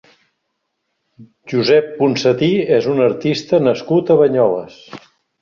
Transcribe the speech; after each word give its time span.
Josep 1.53 1.91
Ponsatí 1.99 2.49
és 2.79 2.89
un 2.95 3.03
artista 3.09 3.61
nascut 3.67 4.11
a 4.11 4.19
Banyoles. 4.25 4.83